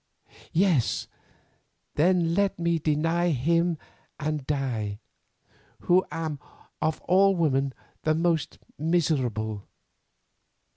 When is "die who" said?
4.47-6.03